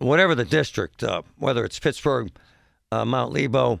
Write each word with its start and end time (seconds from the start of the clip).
whatever 0.00 0.34
the 0.34 0.44
district, 0.44 1.02
uh, 1.02 1.22
whether 1.38 1.64
it's 1.64 1.78
Pittsburgh, 1.78 2.30
uh, 2.90 3.04
Mount 3.04 3.32
Lebo, 3.32 3.80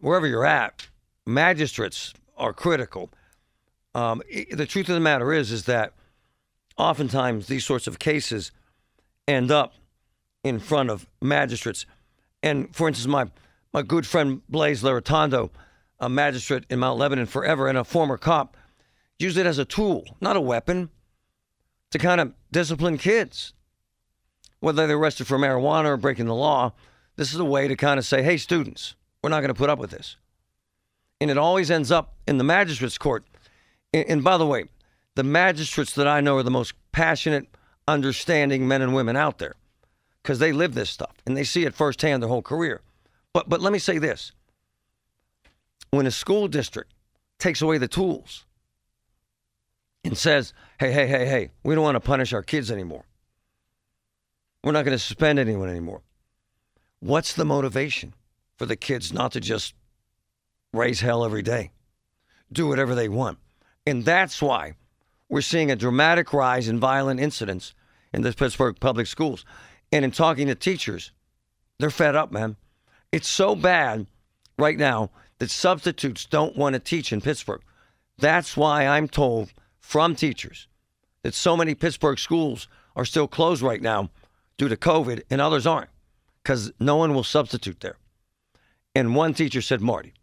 wherever 0.00 0.26
you're 0.26 0.44
at, 0.44 0.88
magistrates 1.26 2.12
are 2.36 2.52
critical. 2.52 3.10
Um, 3.94 4.22
the 4.52 4.66
truth 4.66 4.88
of 4.88 4.94
the 4.94 5.00
matter 5.00 5.32
is, 5.32 5.52
is 5.52 5.64
that 5.64 5.92
oftentimes 6.76 7.46
these 7.46 7.64
sorts 7.64 7.86
of 7.86 7.98
cases 7.98 8.50
end 9.28 9.50
up 9.50 9.74
in 10.42 10.58
front 10.58 10.90
of 10.90 11.06
magistrates. 11.22 11.86
And 12.42 12.74
for 12.74 12.88
instance, 12.88 13.06
my 13.06 13.30
my 13.72 13.82
good 13.82 14.06
friend 14.06 14.42
Blaise 14.48 14.82
Larotonda, 14.82 15.50
a 15.98 16.08
magistrate 16.08 16.64
in 16.70 16.78
Mount 16.78 16.98
Lebanon 16.98 17.26
forever 17.26 17.66
and 17.66 17.76
a 17.76 17.82
former 17.82 18.16
cop, 18.16 18.56
used 19.18 19.36
it 19.36 19.46
as 19.46 19.58
a 19.58 19.64
tool, 19.64 20.04
not 20.20 20.36
a 20.36 20.40
weapon, 20.40 20.90
to 21.90 21.98
kind 21.98 22.20
of 22.20 22.34
discipline 22.52 22.98
kids. 22.98 23.52
Whether 24.64 24.86
they're 24.86 24.96
arrested 24.96 25.26
for 25.26 25.36
marijuana 25.36 25.88
or 25.88 25.96
breaking 25.98 26.24
the 26.24 26.34
law, 26.34 26.72
this 27.16 27.34
is 27.34 27.38
a 27.38 27.44
way 27.44 27.68
to 27.68 27.76
kind 27.76 27.98
of 27.98 28.06
say, 28.06 28.22
hey, 28.22 28.38
students, 28.38 28.94
we're 29.22 29.28
not 29.28 29.40
going 29.40 29.48
to 29.48 29.54
put 29.54 29.68
up 29.68 29.78
with 29.78 29.90
this. 29.90 30.16
And 31.20 31.30
it 31.30 31.36
always 31.36 31.70
ends 31.70 31.92
up 31.92 32.14
in 32.26 32.38
the 32.38 32.44
magistrate's 32.44 32.96
court. 32.96 33.24
And, 33.92 34.24
by 34.24 34.38
the 34.38 34.46
way, 34.46 34.64
the 35.16 35.22
magistrates 35.22 35.92
that 35.96 36.08
I 36.08 36.22
know 36.22 36.38
are 36.38 36.42
the 36.42 36.50
most 36.50 36.72
passionate, 36.92 37.46
understanding 37.86 38.66
men 38.66 38.80
and 38.80 38.94
women 38.94 39.16
out 39.16 39.36
there 39.36 39.54
because 40.22 40.38
they 40.38 40.50
live 40.50 40.72
this 40.72 40.88
stuff 40.88 41.12
and 41.26 41.36
they 41.36 41.44
see 41.44 41.66
it 41.66 41.74
firsthand 41.74 42.22
their 42.22 42.30
whole 42.30 42.40
career. 42.40 42.80
But 43.34 43.50
but 43.50 43.60
let 43.60 43.70
me 43.70 43.78
say 43.78 43.98
this: 43.98 44.32
when 45.90 46.06
a 46.06 46.10
school 46.10 46.48
district 46.48 46.90
takes 47.38 47.60
away 47.60 47.76
the 47.76 47.86
tools 47.86 48.46
and 50.02 50.16
says, 50.16 50.54
"Hey, 50.80 50.90
hey, 50.90 51.06
hey, 51.06 51.26
hey, 51.26 51.50
we 51.62 51.74
don't 51.74 51.84
want 51.84 51.96
to 51.96 52.00
punish 52.00 52.32
our 52.32 52.42
kids 52.42 52.70
anymore. 52.70 53.04
We're 54.64 54.72
not 54.72 54.84
going 54.84 54.96
to 54.96 55.02
suspend 55.02 55.38
anyone 55.38 55.68
anymore." 55.68 56.02
What's 57.00 57.34
the 57.34 57.44
motivation 57.44 58.14
for 58.56 58.64
the 58.64 58.76
kids 58.76 59.12
not 59.12 59.32
to 59.32 59.40
just 59.40 59.74
raise 60.72 61.00
hell 61.00 61.24
every 61.24 61.42
day, 61.42 61.70
do 62.50 62.66
whatever 62.66 62.94
they 62.94 63.08
want? 63.08 63.38
And 63.86 64.04
that's 64.06 64.40
why 64.40 64.76
we're 65.28 65.42
seeing 65.42 65.70
a 65.70 65.76
dramatic 65.76 66.32
rise 66.32 66.66
in 66.66 66.80
violent 66.80 67.20
incidents 67.20 67.74
in 68.14 68.22
the 68.22 68.32
Pittsburgh 68.32 68.80
public 68.80 69.06
schools. 69.06 69.44
And 69.92 70.02
in 70.04 70.10
talking 70.12 70.46
to 70.46 70.54
teachers, 70.54 71.12
they're 71.78 71.90
fed 71.90 72.16
up, 72.16 72.32
man. 72.32 72.56
It's 73.12 73.28
so 73.28 73.54
bad 73.54 74.06
right 74.58 74.78
now 74.78 75.10
that 75.40 75.50
substitutes 75.50 76.24
don't 76.24 76.56
want 76.56 76.72
to 76.72 76.80
teach 76.80 77.12
in 77.12 77.20
Pittsburgh. 77.20 77.62
That's 78.16 78.56
why 78.56 78.86
I'm 78.86 79.08
told 79.08 79.52
from 79.78 80.14
teachers 80.14 80.68
that 81.22 81.34
so 81.34 81.54
many 81.54 81.74
Pittsburgh 81.74 82.18
schools 82.18 82.66
are 82.96 83.04
still 83.04 83.28
closed 83.28 83.60
right 83.60 83.82
now 83.82 84.10
due 84.56 84.68
to 84.68 84.76
COVID 84.76 85.22
and 85.30 85.40
others 85.40 85.66
aren't 85.66 85.90
because 86.42 86.72
no 86.78 86.96
one 86.96 87.14
will 87.14 87.24
substitute 87.24 87.80
there. 87.80 87.96
And 88.94 89.16
one 89.16 89.34
teacher 89.34 89.60
said, 89.60 89.80
Marty, 89.80 90.14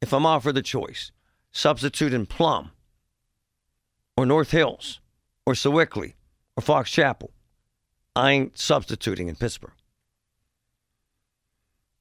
if 0.00 0.12
I'm 0.12 0.26
offered 0.26 0.54
the 0.54 0.62
choice, 0.62 1.12
substitute 1.52 2.14
in 2.14 2.26
Plum 2.26 2.70
or 4.16 4.24
North 4.24 4.50
Hills 4.50 5.00
or 5.44 5.54
Sewickley 5.54 6.14
or 6.56 6.62
Fox 6.62 6.90
Chapel, 6.90 7.32
I 8.14 8.32
ain't 8.32 8.58
substituting 8.58 9.28
in 9.28 9.36
Pittsburgh. 9.36 9.72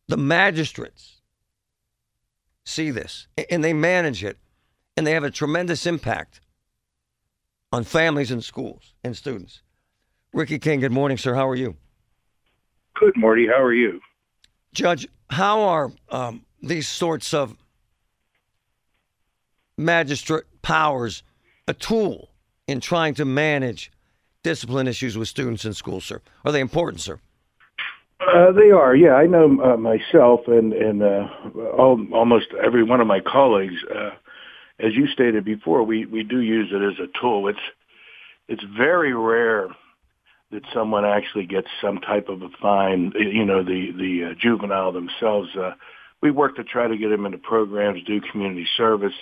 The 0.08 0.18
magistrates 0.18 1.22
see 2.64 2.92
this 2.92 3.28
and 3.50 3.64
they 3.64 3.74
manage 3.74 4.24
it, 4.24 4.38
and 4.96 5.06
they 5.06 5.12
have 5.12 5.24
a 5.24 5.32
tremendous 5.32 5.86
impact 5.86 6.40
on 7.72 7.84
families 7.84 8.32
and 8.32 8.44
schools 8.44 8.94
and 9.04 9.18
students. 9.18 9.62
Ricky 10.36 10.60
King, 10.60 10.82
good 10.82 10.92
morning, 10.92 11.18
sir. 11.18 11.34
How 11.34 11.48
are 11.48 11.56
you? 11.56 11.78
Good, 12.96 13.14
Marty. 13.16 13.48
How 13.48 13.64
are 13.64 13.74
you? 13.74 14.02
Judge, 14.74 15.08
how 15.30 15.62
are 15.62 15.94
um, 16.10 16.46
these 16.62 16.90
sorts 16.90 17.34
of 17.34 17.56
magistrate 19.78 20.44
powers 20.62 21.24
a 21.70 21.74
tool 21.74 22.28
in 22.68 22.82
trying 22.82 23.14
to 23.14 23.24
manage 23.24 23.94
discipline 24.44 24.90
issues 24.90 25.18
with 25.18 25.30
students 25.30 25.64
in 25.64 25.74
school, 25.74 26.02
sir? 26.02 26.22
Are 26.44 26.52
they 26.52 26.60
important, 26.60 27.00
sir? 27.00 27.18
Uh, 28.20 28.52
they 28.52 28.72
are, 28.72 28.94
yeah. 28.94 29.14
I 29.14 29.28
know 29.28 29.46
uh, 29.46 29.78
myself 29.78 30.42
and 30.48 30.74
and 30.74 31.02
uh, 31.02 31.28
all, 31.78 32.06
almost 32.14 32.48
every 32.62 32.84
one 32.84 33.00
of 33.00 33.08
my 33.08 33.22
colleagues. 33.22 33.76
Uh, 33.90 34.10
as 34.80 34.96
you 34.96 35.08
stated 35.08 35.46
before, 35.46 35.84
we 35.84 36.06
we 36.06 36.24
do 36.24 36.42
use 36.42 36.74
it 36.74 36.82
as 36.82 37.00
a 37.00 37.08
tool. 37.22 37.48
It's 37.48 37.58
it's 38.50 38.64
very 38.78 39.14
rare 39.14 39.70
that 40.56 40.64
someone 40.74 41.06
actually 41.06 41.46
gets 41.46 41.68
some 41.82 42.00
type 42.00 42.30
of 42.30 42.42
a 42.42 42.50
fine. 42.62 43.14
You 43.16 43.46
know, 43.46 43.64
the 43.64 43.92
the 43.92 44.32
uh, 44.32 44.34
juvenile 44.40 44.92
themselves. 44.92 45.50
Uh, 45.56 45.72
we 46.22 46.32
work 46.32 46.56
to 46.56 46.64
try 46.64 46.88
to 46.88 46.98
get 46.98 47.10
them 47.10 47.26
into 47.26 47.38
programs, 47.38 48.04
do 48.04 48.20
community 48.32 48.66
service, 48.78 49.14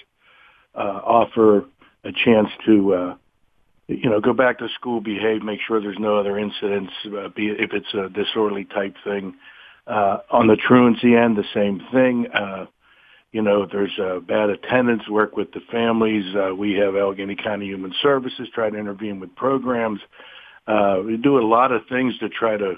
uh, 0.76 1.02
offer 1.04 1.66
a 2.04 2.12
chance 2.12 2.50
to. 2.66 2.94
Uh, 2.94 3.16
you 3.90 4.10
know, 4.10 4.22
go 4.22 4.32
back 4.32 4.60
to 4.60 4.70
school, 4.70 5.02
behave, 5.02 5.44
make 5.44 5.60
sure 5.68 5.82
there's 5.82 6.00
no 6.00 6.18
other 6.18 6.40
incidents, 6.40 6.94
uh, 7.06 7.28
be 7.36 7.48
if 7.50 7.74
it's 7.74 7.94
a 7.94 8.08
disorderly 8.08 8.64
type 8.64 8.96
thing. 9.04 9.36
Uh, 9.86 10.20
on 10.32 10.48
the 10.48 10.56
truancy 10.56 11.16
end, 11.16 11.36
the 11.36 11.44
same 11.54 11.82
thing. 11.92 12.28
Uh, 12.34 12.66
you 13.34 13.42
know, 13.42 13.66
there's 13.70 13.98
uh, 14.00 14.20
bad 14.20 14.50
attendance, 14.50 15.10
work 15.10 15.36
with 15.36 15.52
the 15.52 15.60
families. 15.72 16.24
Uh, 16.36 16.56
we 16.56 16.74
have 16.74 16.96
Allegheny 16.96 17.36
County 17.36 17.66
Human 17.66 17.94
Services 18.02 18.48
try 18.54 18.70
to 18.70 18.78
intervene 18.78 19.20
with 19.20 19.36
programs. 19.36 20.00
We 21.06 21.18
do 21.18 21.40
a 21.40 21.46
lot 21.46 21.72
of 21.72 21.82
things 21.88 22.18
to 22.20 22.30
try 22.30 22.58
to, 22.58 22.76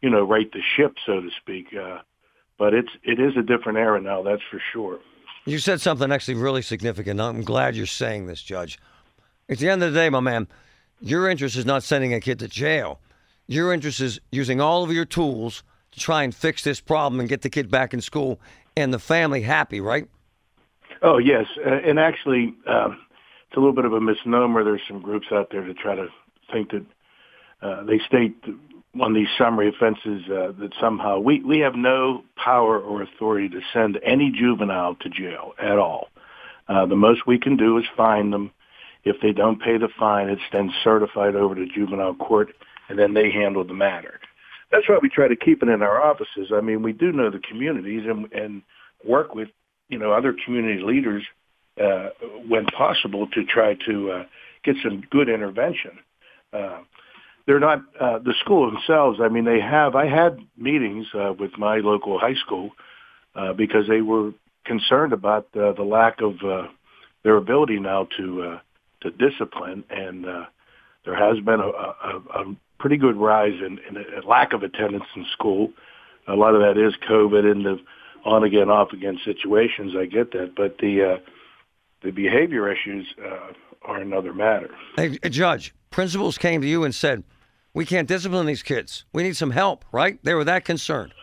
you 0.00 0.10
know, 0.10 0.24
right 0.24 0.50
the 0.52 0.62
ship, 0.76 0.96
so 1.04 1.20
to 1.20 1.30
speak. 1.40 1.74
Uh, 1.74 1.98
but 2.58 2.74
it's 2.74 2.90
it 3.02 3.20
is 3.20 3.36
a 3.36 3.42
different 3.42 3.78
era 3.78 4.00
now, 4.00 4.22
that's 4.22 4.42
for 4.50 4.60
sure. 4.72 4.98
You 5.44 5.58
said 5.58 5.80
something 5.80 6.12
actually 6.12 6.34
really 6.34 6.62
significant. 6.62 7.20
I'm 7.20 7.42
glad 7.42 7.74
you're 7.74 7.86
saying 7.86 8.26
this, 8.26 8.42
Judge. 8.42 8.78
At 9.48 9.58
the 9.58 9.68
end 9.70 9.82
of 9.82 9.92
the 9.92 9.98
day, 9.98 10.10
my 10.10 10.20
man, 10.20 10.46
your 11.00 11.28
interest 11.28 11.56
is 11.56 11.64
not 11.64 11.82
sending 11.82 12.12
a 12.12 12.20
kid 12.20 12.38
to 12.40 12.48
jail. 12.48 13.00
Your 13.46 13.72
interest 13.72 14.00
is 14.00 14.20
using 14.30 14.60
all 14.60 14.84
of 14.84 14.92
your 14.92 15.06
tools 15.06 15.62
to 15.92 16.00
try 16.00 16.22
and 16.22 16.34
fix 16.34 16.62
this 16.64 16.80
problem 16.80 17.18
and 17.18 17.28
get 17.28 17.40
the 17.40 17.48
kid 17.48 17.70
back 17.70 17.94
in 17.94 18.02
school 18.02 18.40
and 18.76 18.92
the 18.92 18.98
family 18.98 19.40
happy, 19.40 19.80
right? 19.80 20.06
Oh 21.00 21.18
yes, 21.18 21.46
uh, 21.64 21.70
and 21.70 21.98
actually, 21.98 22.54
um, 22.66 22.98
it's 23.48 23.56
a 23.56 23.60
little 23.60 23.72
bit 23.72 23.84
of 23.84 23.92
a 23.92 24.00
misnomer. 24.00 24.64
There's 24.64 24.82
some 24.86 25.00
groups 25.00 25.28
out 25.32 25.50
there 25.50 25.64
to 25.64 25.72
try 25.72 25.94
to 25.94 26.08
think 26.52 26.72
that 26.72 26.84
uh, 27.62 27.84
they 27.84 27.98
state 28.06 28.36
on 29.00 29.14
these 29.14 29.28
summary 29.36 29.68
offenses 29.68 30.22
uh, 30.28 30.52
that 30.58 30.70
somehow 30.80 31.18
we 31.18 31.42
we 31.42 31.58
have 31.60 31.74
no 31.74 32.24
power 32.36 32.78
or 32.78 33.02
authority 33.02 33.48
to 33.48 33.60
send 33.72 33.98
any 34.04 34.30
juvenile 34.30 34.94
to 34.96 35.08
jail 35.08 35.52
at 35.60 35.78
all. 35.78 36.08
Uh, 36.68 36.86
the 36.86 36.96
most 36.96 37.26
we 37.26 37.38
can 37.38 37.56
do 37.56 37.78
is 37.78 37.84
fine 37.96 38.30
them. 38.30 38.50
If 39.04 39.16
they 39.22 39.32
don't 39.32 39.60
pay 39.60 39.78
the 39.78 39.88
fine, 39.98 40.28
it's 40.28 40.42
then 40.52 40.72
certified 40.84 41.34
over 41.34 41.54
to 41.54 41.66
juvenile 41.66 42.14
court, 42.14 42.48
and 42.88 42.98
then 42.98 43.14
they 43.14 43.30
handle 43.30 43.64
the 43.64 43.74
matter. 43.74 44.20
That's 44.70 44.88
why 44.88 44.98
we 45.00 45.08
try 45.08 45.28
to 45.28 45.36
keep 45.36 45.62
it 45.62 45.68
in 45.68 45.82
our 45.82 46.02
offices. 46.02 46.52
I 46.52 46.60
mean, 46.60 46.82
we 46.82 46.92
do 46.92 47.12
know 47.12 47.30
the 47.30 47.38
communities 47.38 48.02
and, 48.06 48.30
and 48.32 48.62
work 49.04 49.34
with, 49.34 49.48
you 49.88 49.98
know, 49.98 50.12
other 50.12 50.34
community 50.44 50.82
leaders 50.82 51.24
uh, 51.82 52.10
when 52.46 52.66
possible 52.66 53.28
to 53.28 53.44
try 53.44 53.74
to 53.86 54.10
uh, 54.10 54.24
get 54.64 54.76
some 54.82 55.02
good 55.10 55.28
intervention. 55.28 55.92
Uh, 56.52 56.80
they're 57.48 57.58
not 57.58 57.78
uh, 57.98 58.18
the 58.18 58.34
school 58.44 58.70
themselves. 58.70 59.20
I 59.22 59.28
mean, 59.28 59.46
they 59.46 59.58
have. 59.58 59.94
I 59.96 60.06
had 60.06 60.38
meetings 60.58 61.06
uh, 61.14 61.32
with 61.32 61.56
my 61.56 61.78
local 61.78 62.18
high 62.18 62.34
school 62.34 62.72
uh, 63.34 63.54
because 63.54 63.88
they 63.88 64.02
were 64.02 64.32
concerned 64.66 65.14
about 65.14 65.48
uh, 65.56 65.72
the 65.72 65.82
lack 65.82 66.20
of 66.20 66.34
uh, 66.44 66.68
their 67.24 67.38
ability 67.38 67.80
now 67.80 68.06
to 68.18 68.42
uh, 68.42 68.60
to 69.00 69.10
discipline, 69.12 69.82
and 69.88 70.26
uh, 70.26 70.44
there 71.06 71.16
has 71.16 71.42
been 71.42 71.60
a, 71.60 71.68
a, 71.68 72.22
a 72.34 72.56
pretty 72.78 72.98
good 72.98 73.16
rise 73.16 73.58
in, 73.66 73.78
in 73.88 73.96
a 73.96 74.28
lack 74.28 74.52
of 74.52 74.62
attendance 74.62 75.06
in 75.16 75.24
school. 75.32 75.72
A 76.26 76.34
lot 76.34 76.54
of 76.54 76.60
that 76.60 76.76
is 76.76 76.92
COVID 77.08 77.50
and 77.50 77.64
the 77.64 77.78
on 78.26 78.44
again, 78.44 78.68
off 78.68 78.92
again 78.92 79.18
situations. 79.24 79.94
I 79.98 80.04
get 80.04 80.32
that, 80.32 80.52
but 80.54 80.76
the 80.80 81.14
uh, 81.14 81.18
the 82.02 82.10
behavior 82.10 82.70
issues 82.70 83.06
uh, 83.24 83.52
are 83.82 84.02
another 84.02 84.34
matter. 84.34 84.68
Hey, 84.96 85.16
Judge, 85.30 85.74
principals 85.90 86.36
came 86.36 86.60
to 86.60 86.66
you 86.66 86.84
and 86.84 86.94
said, 86.94 87.24
"We 87.78 87.86
can't 87.86 88.08
discipline 88.08 88.46
these 88.46 88.62
kids. 88.62 89.04
We 89.12 89.22
need 89.22 89.36
some 89.36 89.52
help." 89.52 89.84
Right? 89.92 90.18
They 90.24 90.34
were 90.34 90.44
that 90.44 90.64
concerned. 90.64 91.14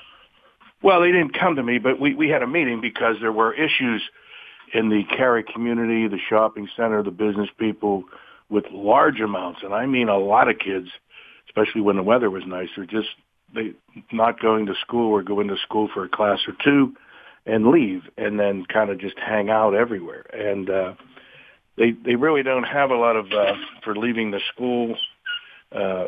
Well, 0.81 1.02
they 1.02 1.12
didn't 1.12 1.38
come 1.38 1.56
to 1.56 1.63
me, 1.63 1.78
but 1.78 2.00
we 2.00 2.16
we 2.16 2.30
had 2.30 2.44
a 2.44 2.48
meeting 2.48 2.80
because 2.81 3.18
there 3.22 3.31
were 3.31 3.54
issues 3.54 4.02
in 4.74 4.90
the 4.90 5.04
Carrick 5.04 5.48
community, 5.48 6.07
the 6.07 6.19
shopping 6.30 6.68
center, 6.75 7.04
the 7.04 7.12
business 7.12 7.50
people 7.57 8.04
with 8.50 8.66
large 8.72 9.19
amounts, 9.19 9.60
and 9.63 9.74
I 9.74 9.86
mean 9.86 10.10
a 10.10 10.18
lot 10.18 10.50
of 10.50 10.57
kids, 10.60 10.88
especially 11.48 11.81
when 11.81 11.96
the 11.98 12.04
weather 12.04 12.30
was 12.30 12.44
nice, 12.46 12.69
just 12.90 13.10
they 13.54 13.74
not 14.12 14.40
going 14.40 14.66
to 14.68 14.75
school 14.75 15.12
or 15.12 15.24
going 15.24 15.48
to 15.48 15.58
school 15.58 15.90
for 15.94 16.04
a 16.06 16.10
class 16.10 16.40
or 16.48 16.54
two 16.63 16.94
and 17.46 17.68
leave 17.68 18.04
and 18.18 18.40
then 18.40 18.66
kind 18.66 18.90
of 18.90 19.00
just 19.00 19.18
hang 19.19 19.50
out 19.50 19.74
everywhere. 19.74 20.25
And 20.34 20.69
uh 20.69 20.94
they 21.78 21.92
they 21.92 22.16
really 22.16 22.44
don't 22.44 22.63
have 22.63 22.92
a 22.92 22.96
lot 22.96 23.16
of 23.16 23.31
uh 23.31 23.56
for 23.84 23.96
leaving 23.96 24.31
the 24.31 24.42
school 24.54 24.96
uh, 25.72 26.08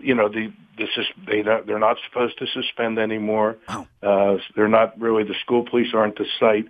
you 0.00 0.14
know, 0.14 0.28
the 0.28 0.52
the 0.76 0.86
they 1.26 1.42
not, 1.42 1.66
they're 1.66 1.78
not 1.78 1.96
supposed 2.08 2.38
to 2.38 2.46
suspend 2.46 2.98
anymore. 2.98 3.56
Wow. 3.68 3.86
Uh, 4.02 4.36
they're 4.56 4.68
not 4.68 4.98
really 5.00 5.24
the 5.24 5.34
school 5.42 5.64
police 5.68 5.88
aren't 5.94 6.16
the 6.16 6.26
site 6.38 6.66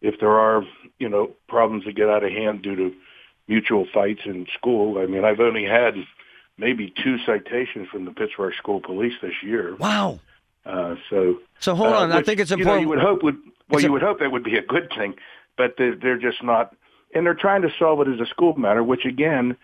if 0.00 0.20
there 0.20 0.36
are 0.38 0.62
you 0.98 1.08
know 1.08 1.30
problems 1.48 1.84
that 1.84 1.96
get 1.96 2.08
out 2.08 2.24
of 2.24 2.30
hand 2.30 2.62
due 2.62 2.76
to 2.76 2.92
mutual 3.48 3.86
fights 3.92 4.22
in 4.24 4.46
school. 4.54 4.98
I 4.98 5.06
mean, 5.06 5.24
I've 5.24 5.40
only 5.40 5.64
had 5.64 5.94
maybe 6.56 6.92
two 7.02 7.16
citations 7.26 7.88
from 7.88 8.04
the 8.04 8.12
Pittsburgh 8.12 8.54
School 8.54 8.80
Police 8.80 9.14
this 9.20 9.42
year. 9.42 9.76
Wow. 9.76 10.20
Uh, 10.64 10.94
so 11.10 11.38
so 11.58 11.74
hold 11.74 11.92
uh, 11.92 11.98
on. 11.98 12.08
which, 12.10 12.16
I 12.16 12.22
think 12.22 12.40
it's 12.40 12.50
you 12.50 12.58
know, 12.58 12.74
important. 12.74 12.82
You, 12.82 12.88
would 12.88 12.98
hope 13.00 13.22
would 13.22 13.36
well, 13.68 13.78
It's 13.78 13.82
you 13.82 13.90
a- 13.90 13.92
would 13.92 14.02
hope 14.02 14.20
that 14.20 14.30
would 14.30 14.44
be 14.44 14.56
a 14.56 14.62
good 14.62 14.90
thing, 14.96 15.14
but 15.56 15.74
they're, 15.78 15.96
they're 15.96 16.18
just 16.18 16.42
not, 16.42 16.74
and 17.14 17.26
they're 17.26 17.34
trying 17.34 17.62
to 17.62 17.70
solve 17.78 18.00
it 18.00 18.08
as 18.08 18.20
a 18.20 18.26
school 18.26 18.54
matter, 18.56 18.82
which 18.82 19.04
again 19.04 19.56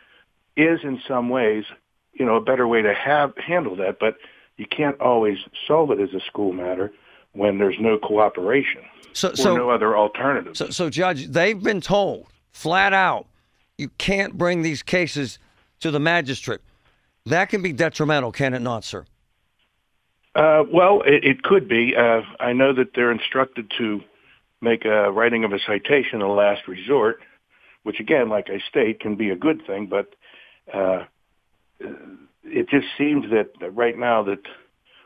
is 0.57 0.81
in 0.83 1.01
some 1.07 1.29
ways, 1.29 1.65
you 2.13 2.25
know, 2.25 2.37
a 2.37 2.41
better 2.41 2.67
way 2.67 2.83
to 2.83 2.95
have 2.95 3.33
handle 3.37 3.77
that. 3.77 3.99
But 3.99 4.17
you 4.57 4.67
can't 4.67 5.01
always 5.01 5.39
solve 5.67 5.91
it 5.91 6.01
as 6.01 6.13
a 6.15 6.21
school 6.21 6.53
matter 6.53 6.93
when 7.33 7.59
there's 7.59 7.79
no 7.79 7.97
cooperation 7.97 8.83
so 9.13 9.31
or 9.31 9.37
so 9.37 9.57
no 9.57 9.71
other 9.71 9.97
alternative. 9.97 10.57
So, 10.57 10.71
so 10.71 10.91
Judge, 10.91 11.29
they've 11.29 11.61
been 11.61 11.81
told 11.81 12.27
flat 12.53 12.93
out, 12.93 13.27
you 13.79 13.89
can't 13.99 14.37
bring 14.37 14.63
these 14.63 14.83
cases 14.83 15.39
to 15.81 15.91
the 15.91 16.01
magistrate. 16.01 16.61
That 17.27 17.49
can 17.49 17.63
be 17.63 17.73
detrimental, 17.73 18.33
can 18.33 18.55
it 18.55 18.61
not, 18.61 18.85
sir? 18.85 19.07
Uh, 20.35 20.65
well, 20.73 21.03
it, 21.03 21.25
it 21.25 21.43
could 21.43 21.69
be. 21.69 21.95
Uh, 21.97 22.23
I 22.39 22.53
know 22.53 22.73
that 22.73 22.95
they're 22.95 23.11
instructed 23.11 23.73
to 23.79 24.01
make 24.61 24.85
a 24.85 25.11
writing 25.11 25.45
of 25.45 25.53
a 25.53 25.59
citation 25.59 26.21
a 26.21 26.33
last 26.33 26.69
resort, 26.69 27.21
which 27.83 27.99
again, 27.99 28.29
like 28.29 28.49
I 28.49 28.61
state, 28.69 29.01
can 29.01 29.17
be 29.17 29.31
a 29.31 29.37
good 29.37 29.67
thing. 29.67 29.87
But 29.87 30.15
uh, 30.73 31.05
it 32.45 32.69
just 32.69 32.87
seems 32.99 33.27
that, 33.31 33.51
right 33.75 33.99
now 33.99 34.23
that 34.25 34.41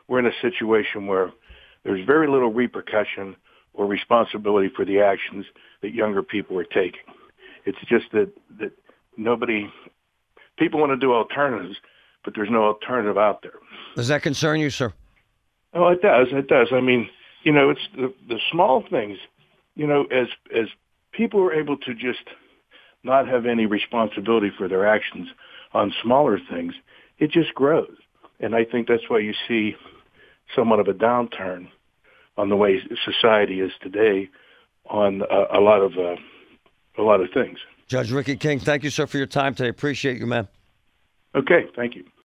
we're 0.07 0.19
in 0.19 0.25
a 0.25 0.41
situation 0.41 1.07
where 1.07 1.31
there's 1.83 2.05
very 2.05 2.27
little 2.27 2.51
repercussion 2.51 3.35
or 3.73 3.85
responsibility 3.85 4.69
for 4.75 4.85
the 4.85 4.99
actions 4.99 5.45
that 5.81 5.93
younger 5.93 6.23
people 6.23 6.57
are 6.57 6.63
taking. 6.65 7.01
It's 7.65 7.77
just 7.87 8.05
that 8.13 8.31
that 8.59 8.71
nobody, 9.17 9.67
people 10.57 10.79
want 10.79 10.91
to 10.91 10.97
do 10.97 11.13
alternatives, 11.13 11.77
but 12.23 12.33
there's 12.35 12.49
no 12.49 12.63
alternative 12.63 13.17
out 13.17 13.41
there. 13.41 13.59
Does 13.95 14.07
that 14.07 14.21
concern 14.21 14.59
you, 14.59 14.69
sir? 14.69 14.93
Oh, 15.73 15.87
it 15.87 16.01
does. 16.01 16.27
It 16.31 16.47
does. 16.47 16.69
I 16.71 16.79
mean, 16.79 17.09
you 17.43 17.51
know, 17.51 17.69
it's 17.69 17.87
the, 17.95 18.13
the 18.27 18.39
small 18.51 18.83
things. 18.89 19.17
You 19.75 19.87
know, 19.87 20.05
as 20.05 20.27
as 20.55 20.67
people 21.11 21.41
are 21.41 21.53
able 21.53 21.77
to 21.77 21.93
just 21.93 22.23
not 23.03 23.27
have 23.27 23.45
any 23.45 23.65
responsibility 23.65 24.51
for 24.57 24.67
their 24.67 24.87
actions 24.87 25.27
on 25.75 25.93
smaller 26.01 26.39
things, 26.49 26.73
it 27.19 27.31
just 27.31 27.53
grows. 27.53 27.97
And 28.39 28.55
I 28.55 28.65
think 28.65 28.87
that's 28.87 29.09
why 29.09 29.19
you 29.19 29.33
see 29.47 29.75
somewhat 30.55 30.79
of 30.79 30.87
a 30.87 30.93
downturn 30.93 31.67
on 32.37 32.49
the 32.49 32.55
way 32.55 32.79
society 33.03 33.59
is 33.59 33.71
today 33.81 34.29
on 34.89 35.21
a, 35.29 35.59
a 35.59 35.61
lot 35.61 35.81
of 35.81 35.93
uh, 35.97 36.15
a 36.97 37.01
lot 37.01 37.21
of 37.21 37.29
things. 37.33 37.59
Judge 37.87 38.11
Ricky 38.11 38.35
King, 38.35 38.59
thank 38.59 38.83
you, 38.83 38.89
sir, 38.89 39.05
for 39.05 39.17
your 39.17 39.27
time 39.27 39.53
today. 39.53 39.69
Appreciate 39.69 40.17
you, 40.17 40.25
man. 40.25 40.47
Okay, 41.35 41.65
thank 41.75 41.95
you. 41.95 42.05